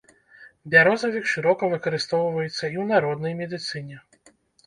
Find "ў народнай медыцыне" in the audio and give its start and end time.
2.51-3.97